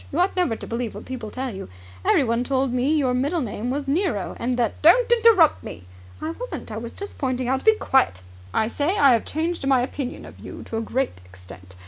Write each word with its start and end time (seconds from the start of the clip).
"You 0.11 0.19
ought 0.19 0.35
never 0.35 0.55
to 0.55 0.65
believe 0.65 0.95
what 0.95 1.05
people 1.05 1.29
tell 1.29 1.53
you. 1.53 1.69
Everyone 2.03 2.43
told 2.43 2.73
me 2.73 2.91
your 2.97 3.13
middle 3.13 3.39
name 3.39 3.69
was 3.69 3.87
Nero, 3.87 4.35
and 4.39 4.57
that..." 4.57 4.81
"Don't 4.81 5.11
interrupt 5.11 5.61
me!" 5.61 5.83
"I 6.19 6.31
wasn't. 6.31 6.71
I 6.71 6.77
was 6.77 6.91
just 6.91 7.19
pointing 7.19 7.47
out..." 7.47 7.63
"Be 7.65 7.75
quiet! 7.75 8.23
I 8.51 8.67
say 8.67 8.97
I 8.97 9.13
have 9.13 9.25
changed 9.25 9.67
my 9.67 9.81
opinion 9.83 10.25
of 10.25 10.39
you 10.39 10.63
to 10.63 10.77
a 10.77 10.81
great 10.81 11.21
extent. 11.23 11.75